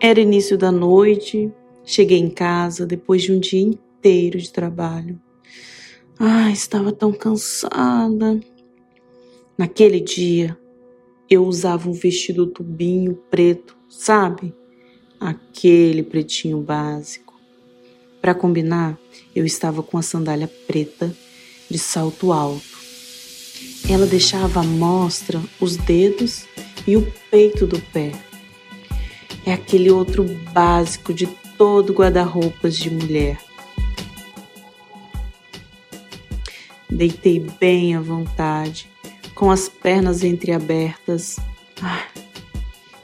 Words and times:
Era 0.00 0.20
início 0.20 0.56
da 0.56 0.70
noite, 0.70 1.52
cheguei 1.84 2.18
em 2.18 2.30
casa 2.30 2.86
depois 2.86 3.20
de 3.22 3.32
um 3.32 3.40
dia 3.40 3.60
inteiro 3.60 4.38
de 4.38 4.52
trabalho. 4.52 5.20
Ah, 6.16 6.52
estava 6.52 6.92
tão 6.92 7.12
cansada. 7.12 8.38
Naquele 9.58 9.98
dia, 9.98 10.56
eu 11.28 11.44
usava 11.44 11.90
um 11.90 11.92
vestido 11.92 12.46
tubinho 12.46 13.18
preto, 13.28 13.76
sabe? 13.88 14.54
Aquele 15.18 16.04
pretinho 16.04 16.60
básico. 16.60 17.34
Para 18.20 18.36
combinar, 18.36 18.96
eu 19.34 19.44
estava 19.44 19.82
com 19.82 19.98
a 19.98 20.02
sandália 20.02 20.48
preta 20.68 21.12
de 21.68 21.78
salto 21.78 22.32
alto. 22.32 22.78
Ela 23.90 24.06
deixava 24.06 24.60
à 24.60 24.64
mostra 24.64 25.42
os 25.60 25.76
dedos 25.76 26.46
e 26.86 26.96
o 26.96 27.12
peito 27.32 27.66
do 27.66 27.80
pé. 27.92 28.27
É 29.48 29.54
aquele 29.54 29.90
outro 29.90 30.24
básico 30.52 31.14
de 31.14 31.26
todo 31.56 31.94
guarda-roupas 31.94 32.76
de 32.76 32.90
mulher. 32.90 33.40
Deitei 36.90 37.40
bem 37.58 37.96
à 37.96 38.00
vontade, 38.02 38.90
com 39.34 39.50
as 39.50 39.66
pernas 39.66 40.22
entreabertas. 40.22 41.40
Ah, 41.80 42.06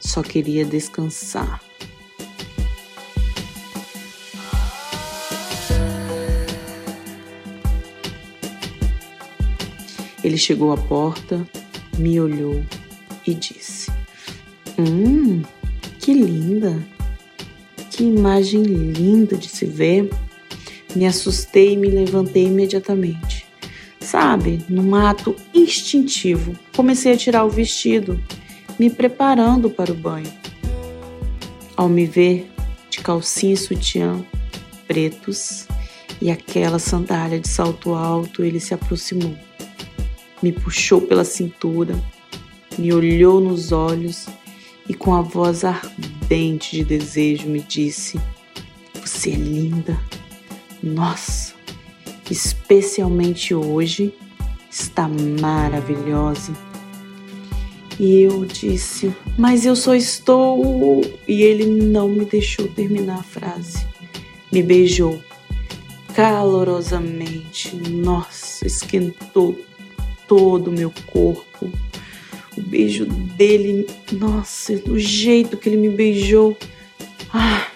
só 0.00 0.22
queria 0.22 0.64
descansar. 0.64 1.60
Ele 10.24 10.38
chegou 10.38 10.72
à 10.72 10.78
porta, 10.78 11.46
me 11.98 12.18
olhou 12.18 12.64
e 13.26 13.34
disse: 13.34 13.90
Hum, 14.78 15.42
que 16.00 16.12
linda! 16.14 16.82
Que 17.90 18.04
imagem 18.04 18.62
linda 18.62 19.36
de 19.36 19.48
se 19.48 19.66
ver! 19.66 20.08
Me 20.94 21.06
assustei 21.06 21.74
e 21.74 21.76
me 21.76 21.88
levantei 21.88 22.46
imediatamente. 22.46 23.46
Sabe, 24.00 24.64
num 24.68 24.94
ato 24.94 25.36
instintivo, 25.54 26.56
comecei 26.74 27.12
a 27.12 27.16
tirar 27.16 27.44
o 27.44 27.50
vestido, 27.50 28.20
me 28.78 28.90
preparando 28.90 29.70
para 29.70 29.92
o 29.92 29.94
banho. 29.94 30.32
Ao 31.76 31.88
me 31.88 32.06
ver 32.06 32.50
de 32.90 32.98
calcinha 32.98 33.54
e 33.54 33.56
sutiã 33.56 34.24
pretos 34.88 35.68
e 36.20 36.30
aquela 36.30 36.78
sandália 36.78 37.38
de 37.38 37.48
salto 37.48 37.94
alto, 37.94 38.42
ele 38.42 38.58
se 38.58 38.74
aproximou 38.74 39.36
me 40.42 40.52
puxou 40.52 41.00
pela 41.02 41.24
cintura, 41.24 41.94
me 42.78 42.92
olhou 42.92 43.40
nos 43.40 43.72
olhos 43.72 44.26
e 44.90 44.94
com 44.94 45.14
a 45.14 45.22
voz 45.22 45.64
ardente 45.64 46.78
de 46.78 46.84
desejo 46.84 47.48
me 47.48 47.60
disse: 47.60 48.20
Você 49.00 49.30
é 49.30 49.36
linda. 49.36 49.96
Nossa, 50.82 51.54
especialmente 52.28 53.54
hoje, 53.54 54.12
está 54.68 55.08
maravilhosa. 55.40 56.52
E 58.00 58.22
eu 58.22 58.44
disse: 58.44 59.14
Mas 59.38 59.64
eu 59.64 59.76
só 59.76 59.94
estou. 59.94 61.02
E 61.28 61.40
ele 61.40 61.66
não 61.66 62.08
me 62.08 62.24
deixou 62.24 62.66
terminar 62.66 63.20
a 63.20 63.22
frase. 63.22 63.86
Me 64.50 64.60
beijou 64.60 65.22
calorosamente. 66.16 67.76
Nossa, 67.76 68.66
esquentou 68.66 69.56
todo 70.26 70.66
o 70.66 70.72
meu 70.72 70.92
corpo. 71.12 71.70
O 72.60 72.62
beijo 72.62 73.06
dele, 73.06 73.86
nossa, 74.12 74.74
o 74.86 74.98
jeito 74.98 75.56
que 75.56 75.66
ele 75.66 75.78
me 75.78 75.88
beijou. 75.88 76.54
Ah, 77.32 77.66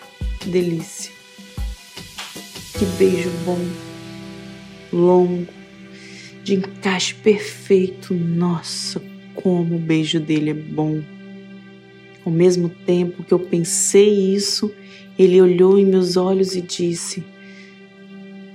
delícia. 0.45 1.11
Que 2.79 2.85
beijo 2.99 3.31
bom, 3.47 3.59
longo, 4.93 5.49
de 6.43 6.57
encaixe 6.57 7.15
perfeito. 7.15 8.13
Nossa, 8.13 9.03
como 9.35 9.77
o 9.77 9.79
beijo 9.79 10.21
dele 10.21 10.51
é 10.51 10.55
bom. 10.55 11.03
Ao 12.23 12.31
mesmo 12.31 12.69
tempo 12.69 13.25
que 13.25 13.33
eu 13.33 13.39
pensei 13.39 14.35
isso, 14.35 14.71
ele 15.19 15.41
olhou 15.41 15.79
em 15.79 15.87
meus 15.87 16.19
olhos 16.19 16.55
e 16.55 16.61
disse: 16.61 17.25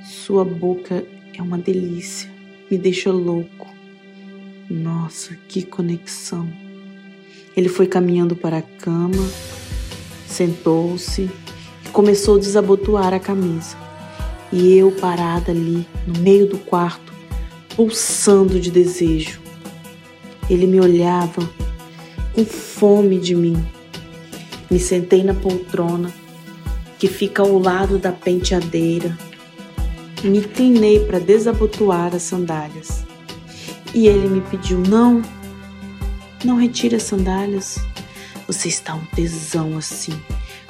Sua 0.05 0.45
boca 0.45 1.03
é 1.33 1.41
uma 1.41 1.57
delícia, 1.57 2.29
me 2.69 2.77
deixa 2.77 3.11
louco. 3.11 3.78
Nossa, 4.69 5.35
que 5.47 5.63
conexão. 5.63 6.47
Ele 7.57 7.67
foi 7.67 7.87
caminhando 7.87 8.35
para 8.35 8.59
a 8.59 8.61
cama, 8.61 9.27
sentou-se 10.27 11.23
e 11.83 11.89
começou 11.89 12.35
a 12.35 12.39
desabotoar 12.39 13.11
a 13.11 13.19
camisa. 13.19 13.75
E 14.53 14.75
eu 14.77 14.91
parada 14.91 15.51
ali, 15.51 15.87
no 16.05 16.19
meio 16.19 16.47
do 16.47 16.59
quarto, 16.59 17.11
pulsando 17.75 18.59
de 18.59 18.69
desejo. 18.69 19.41
Ele 20.47 20.67
me 20.67 20.79
olhava 20.79 21.49
com 22.33 22.45
fome 22.45 23.17
de 23.17 23.33
mim. 23.33 23.57
Me 24.69 24.79
sentei 24.79 25.23
na 25.23 25.33
poltrona 25.33 26.13
que 26.99 27.07
fica 27.07 27.41
ao 27.41 27.57
lado 27.57 27.97
da 27.97 28.11
penteadeira 28.11 29.17
e 30.23 30.27
me 30.27 30.37
inclinei 30.37 30.99
para 31.05 31.17
desabotoar 31.17 32.13
as 32.13 32.21
sandálias. 32.21 33.08
E 33.93 34.07
ele 34.07 34.27
me 34.27 34.41
pediu: 34.41 34.79
Não, 34.79 35.21
não 36.43 36.57
retire 36.57 36.95
as 36.95 37.03
sandálias. 37.03 37.79
Você 38.47 38.67
está 38.67 38.95
um 38.95 39.05
tesão 39.15 39.77
assim, 39.77 40.13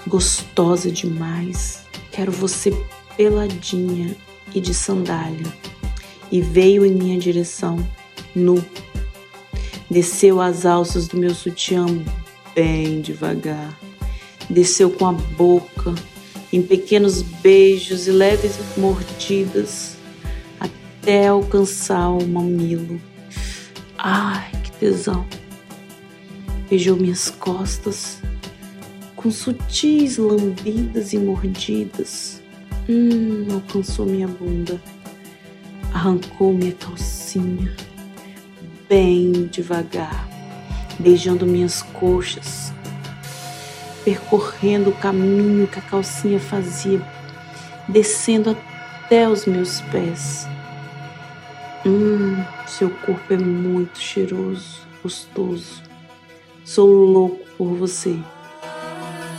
gostosa 0.08 0.92
demais. 0.92 1.86
Quero 2.12 2.32
você 2.32 2.74
peladinha 3.16 4.16
e 4.54 4.60
de 4.60 4.74
sandália. 4.74 5.46
E 6.32 6.42
veio 6.42 6.86
em 6.86 6.92
minha 6.92 7.18
direção, 7.18 7.78
nu. 8.36 8.64
Desceu 9.90 10.40
as 10.40 10.66
alças 10.66 11.08
do 11.08 11.18
meu 11.18 11.34
sutiã 11.34 11.86
bem 12.54 13.02
devagar. 13.02 13.78
Desceu 14.50 14.90
com 14.90 15.06
a 15.06 15.14
boca, 15.14 15.96
em 16.52 16.62
pequenos 16.62 17.22
beijos 17.22 18.08
e 18.08 18.12
leves 18.12 18.60
mordidas, 18.78 19.98
até 20.60 21.28
alcançar 21.28 22.10
o 22.10 22.28
mamilo. 22.28 23.00
Ai, 24.02 24.50
que 24.64 24.72
tesão! 24.72 25.28
Beijou 26.70 26.96
minhas 26.96 27.30
costas 27.30 28.22
com 29.14 29.30
sutis 29.30 30.18
lambidas 30.18 31.12
e 31.12 31.18
mordidas. 31.18 32.42
Hum, 32.88 33.46
alcançou 33.52 34.06
minha 34.06 34.26
bunda, 34.26 34.82
arrancou 35.94 36.54
minha 36.54 36.72
calcinha, 36.72 37.76
bem 38.88 39.50
devagar, 39.52 40.26
beijando 40.98 41.46
minhas 41.46 41.82
coxas, 41.82 42.72
percorrendo 44.06 44.92
o 44.92 44.96
caminho 44.96 45.68
que 45.68 45.80
a 45.80 45.82
calcinha 45.82 46.40
fazia, 46.40 47.02
descendo 47.90 48.52
até 48.52 49.28
os 49.28 49.46
meus 49.46 49.82
pés. 49.82 50.48
Hum, 51.86 52.44
seu 52.68 52.90
corpo 52.90 53.34
é 53.34 53.38
muito 53.38 54.00
cheiroso, 54.00 54.82
gostoso. 55.02 55.82
Sou 56.66 57.06
louco 57.06 57.40
por 57.58 57.74
você. 57.76 58.20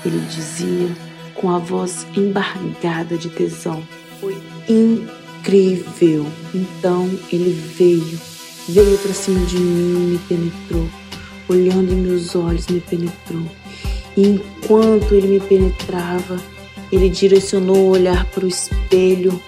Ele 0.05 0.21
dizia 0.21 0.89
com 1.35 1.51
a 1.51 1.59
voz 1.59 2.07
embargada 2.17 3.19
de 3.19 3.29
tesão. 3.29 3.83
Foi 4.21 4.37
incrível. 4.67 6.27
Então 6.55 7.11
ele 7.31 7.53
veio, 7.53 8.19
veio 8.67 8.97
para 8.99 9.13
cima 9.13 9.45
de 9.45 9.59
mim 9.59 9.95
e 9.95 10.11
me 10.13 10.19
penetrou. 10.21 10.89
Olhando 11.47 11.93
em 11.93 11.97
meus 11.97 12.35
olhos, 12.35 12.69
me 12.69 12.81
penetrou. 12.81 13.45
E 14.17 14.27
enquanto 14.27 15.15
ele 15.15 15.29
me 15.29 15.41
penetrava, 15.41 16.41
ele 16.91 17.11
direcionou 17.11 17.77
o 17.77 17.91
olhar 17.91 18.25
para 18.27 18.47
o 18.47 18.49
espelho 18.49 19.39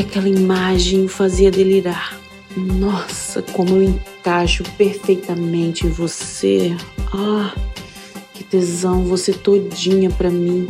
e 0.00 0.02
aquela 0.02 0.28
imagem 0.30 1.04
o 1.04 1.08
fazia 1.08 1.50
delirar. 1.50 2.18
Nossa, 2.56 3.42
como 3.42 3.76
eu 3.76 3.82
encaixo 3.82 4.64
perfeitamente 4.78 5.86
em 5.86 5.90
você. 5.90 6.74
Ah, 7.12 7.54
que 8.32 8.42
tesão, 8.42 9.04
você 9.04 9.30
todinha 9.34 10.08
para 10.08 10.30
mim. 10.30 10.66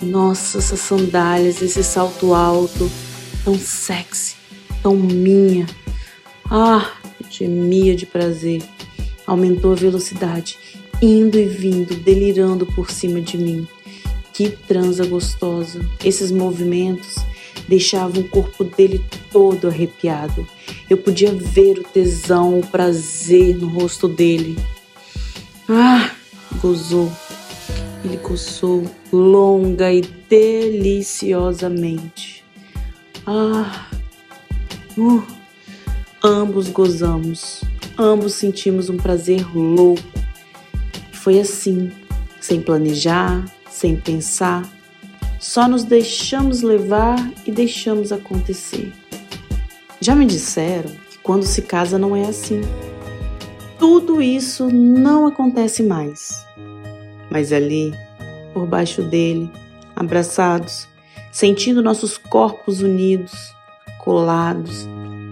Nossa, 0.00 0.58
essas 0.58 0.78
sandálias, 0.78 1.60
esse 1.60 1.82
salto 1.82 2.32
alto, 2.32 2.88
tão 3.44 3.58
sexy, 3.58 4.36
tão 4.80 4.94
minha. 4.94 5.66
Ah, 6.48 6.92
gemia 7.28 7.96
de 7.96 8.06
prazer. 8.06 8.62
Aumentou 9.26 9.72
a 9.72 9.76
velocidade, 9.76 10.58
indo 11.02 11.36
e 11.36 11.44
vindo, 11.44 11.96
delirando 11.96 12.66
por 12.66 12.88
cima 12.92 13.20
de 13.20 13.36
mim. 13.36 13.66
Que 14.32 14.48
transa 14.48 15.04
gostosa. 15.04 15.84
Esses 16.04 16.30
movimentos 16.30 17.16
deixava 17.68 18.18
o 18.18 18.28
corpo 18.28 18.64
dele 18.64 19.00
todo 19.30 19.68
arrepiado. 19.68 20.48
Eu 20.88 20.96
podia 20.98 21.32
ver 21.32 21.78
o 21.78 21.84
tesão, 21.84 22.58
o 22.58 22.66
prazer 22.66 23.56
no 23.56 23.68
rosto 23.68 24.08
dele. 24.08 24.58
Ah, 25.68 26.10
gozou. 26.60 27.12
ele 28.04 28.16
coçou 28.18 28.84
longa 29.12 29.92
e 29.92 30.02
deliciosamente. 30.02 32.44
Ah! 33.26 33.88
Uh, 34.96 35.24
ambos 36.22 36.68
gozamos, 36.68 37.62
ambos 37.98 38.34
sentimos 38.34 38.88
um 38.88 38.96
prazer 38.96 39.44
louco. 39.56 40.02
Foi 41.12 41.40
assim, 41.40 41.90
sem 42.40 42.60
planejar, 42.60 43.44
sem 43.70 43.96
pensar, 43.96 44.62
só 45.44 45.68
nos 45.68 45.84
deixamos 45.84 46.62
levar 46.62 47.18
e 47.44 47.52
deixamos 47.52 48.10
acontecer. 48.12 48.90
Já 50.00 50.14
me 50.14 50.24
disseram 50.24 50.90
que 51.10 51.18
quando 51.18 51.44
se 51.44 51.60
casa 51.60 51.98
não 51.98 52.16
é 52.16 52.24
assim. 52.24 52.62
Tudo 53.78 54.22
isso 54.22 54.70
não 54.70 55.26
acontece 55.26 55.82
mais. 55.82 56.46
Mas 57.30 57.52
ali, 57.52 57.92
por 58.54 58.66
baixo 58.66 59.02
dele, 59.02 59.50
abraçados, 59.94 60.88
sentindo 61.30 61.82
nossos 61.82 62.16
corpos 62.16 62.80
unidos, 62.80 63.54
colados, 63.98 64.88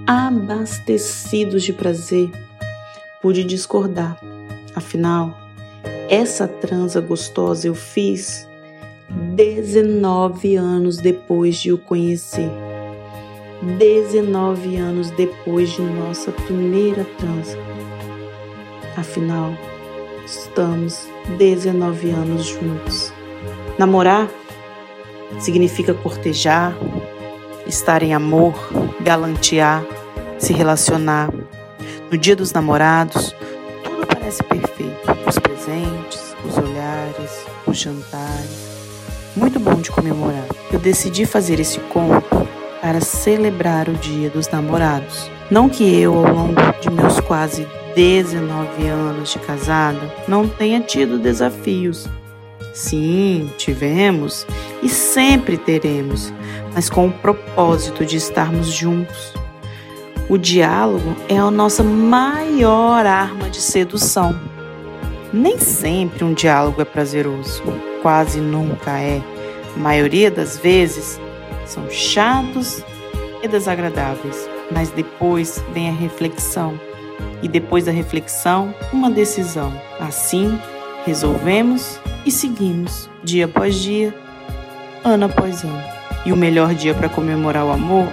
abastecidos 0.06 1.62
de 1.62 1.72
prazer, 1.72 2.30
pude 3.22 3.42
discordar. 3.44 4.20
Afinal, 4.74 5.34
essa 6.10 6.46
transa 6.46 7.00
gostosa 7.00 7.66
eu 7.66 7.74
fiz 7.74 8.46
19 9.34 10.56
anos 10.56 10.98
depois 10.98 11.56
de 11.56 11.72
o 11.72 11.78
conhecer. 11.78 12.50
19 13.78 14.76
anos 14.76 15.10
depois 15.10 15.70
de 15.70 15.82
nossa 15.82 16.32
primeira 16.32 17.04
transa. 17.18 17.56
Afinal, 18.96 19.52
estamos 20.24 21.08
19 21.38 22.10
anos 22.10 22.46
juntos. 22.46 23.12
Namorar 23.78 24.28
significa 25.38 25.94
cortejar, 25.94 26.74
estar 27.66 28.02
em 28.02 28.14
amor, 28.14 28.54
galantear, 29.00 29.84
se 30.38 30.52
relacionar. 30.52 31.30
No 32.10 32.18
dia 32.18 32.36
dos 32.36 32.52
namorados, 32.52 33.34
tudo 33.84 34.06
parece 34.06 34.42
perfeito: 34.42 35.00
os 35.26 35.38
presentes, 35.38 36.36
os 36.44 36.58
olhares, 36.58 37.46
os 37.66 37.78
jantares. 37.78 38.11
Muito 39.52 39.70
bom 39.70 39.82
de 39.82 39.90
comemorar. 39.90 40.46
Eu 40.72 40.78
decidi 40.78 41.26
fazer 41.26 41.60
esse 41.60 41.78
conto 41.78 42.48
para 42.80 43.02
celebrar 43.02 43.86
o 43.86 43.92
Dia 43.92 44.30
dos 44.30 44.48
Namorados. 44.48 45.30
Não 45.50 45.68
que 45.68 45.84
eu, 46.00 46.16
ao 46.16 46.32
longo 46.32 46.54
de 46.80 46.88
meus 46.88 47.20
quase 47.20 47.68
19 47.94 48.88
anos 48.88 49.30
de 49.30 49.38
casada, 49.40 50.00
não 50.26 50.48
tenha 50.48 50.80
tido 50.80 51.18
desafios. 51.18 52.08
Sim, 52.72 53.50
tivemos 53.58 54.46
e 54.82 54.88
sempre 54.88 55.58
teremos, 55.58 56.32
mas 56.72 56.88
com 56.88 57.08
o 57.08 57.12
propósito 57.12 58.06
de 58.06 58.16
estarmos 58.16 58.68
juntos. 58.68 59.34
O 60.30 60.38
diálogo 60.38 61.14
é 61.28 61.36
a 61.36 61.50
nossa 61.50 61.82
maior 61.82 63.04
arma 63.04 63.50
de 63.50 63.60
sedução. 63.60 64.34
Nem 65.30 65.58
sempre 65.58 66.24
um 66.24 66.32
diálogo 66.32 66.80
é 66.80 66.86
prazeroso, 66.86 67.62
quase 68.00 68.40
nunca 68.40 68.98
é. 68.98 69.20
A 69.74 69.78
maioria 69.78 70.30
das 70.30 70.58
vezes 70.58 71.20
são 71.66 71.88
chatos 71.90 72.82
e 73.42 73.48
desagradáveis, 73.48 74.48
mas 74.70 74.90
depois 74.90 75.62
vem 75.72 75.88
a 75.88 75.92
reflexão 75.92 76.78
e 77.42 77.48
depois 77.48 77.84
da 77.84 77.92
reflexão, 77.92 78.74
uma 78.92 79.10
decisão. 79.10 79.72
Assim, 79.98 80.58
resolvemos 81.04 81.98
e 82.24 82.30
seguimos, 82.30 83.10
dia 83.22 83.46
após 83.46 83.74
dia, 83.74 84.14
ano 85.04 85.26
após 85.26 85.64
ano. 85.64 85.82
E 86.24 86.32
o 86.32 86.36
melhor 86.36 86.72
dia 86.74 86.94
para 86.94 87.08
comemorar 87.08 87.64
o 87.66 87.72
amor 87.72 88.08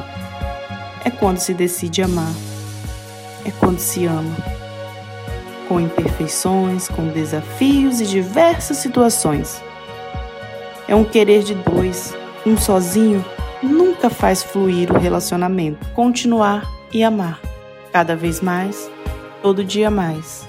é 1.06 1.12
quando 1.12 1.38
se 1.38 1.54
decide 1.54 2.02
amar, 2.02 2.34
é 3.46 3.52
quando 3.52 3.78
se 3.78 4.06
ama, 4.06 4.36
com 5.68 5.80
imperfeições, 5.80 6.88
com 6.88 7.08
desafios 7.10 8.02
e 8.02 8.08
diversas 8.08 8.78
situações. 8.78 9.62
É 10.90 10.96
um 10.96 11.04
querer 11.04 11.44
de 11.44 11.54
dois, 11.54 12.16
um 12.44 12.58
sozinho 12.58 13.24
nunca 13.62 14.10
faz 14.10 14.42
fluir 14.42 14.92
o 14.92 14.98
relacionamento. 14.98 15.88
Continuar 15.94 16.68
e 16.92 17.04
amar, 17.04 17.40
cada 17.94 18.16
vez 18.16 18.42
mais 18.42 18.90
todo 19.44 19.64
dia 19.64 19.92
mais. 19.92 20.48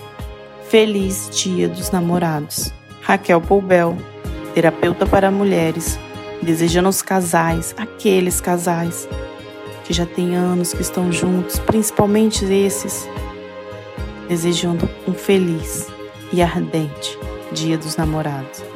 Feliz 0.66 1.28
Dia 1.30 1.68
dos 1.68 1.90
Namorados. 1.90 2.72
Raquel 3.02 3.38
Poubel, 3.42 3.98
terapeuta 4.54 5.04
para 5.04 5.30
mulheres, 5.30 5.98
desejando 6.40 6.86
aos 6.86 7.02
casais, 7.02 7.74
aqueles 7.76 8.40
casais 8.40 9.06
que 9.84 9.92
já 9.92 10.06
têm 10.06 10.36
anos 10.36 10.72
que 10.72 10.80
estão 10.80 11.12
juntos, 11.12 11.58
principalmente 11.58 12.46
esses, 12.46 13.06
desejando 14.26 14.88
um 15.06 15.12
feliz 15.12 15.86
e 16.32 16.40
ardente 16.40 17.18
Dia 17.52 17.76
dos 17.76 17.94
Namorados. 17.96 18.69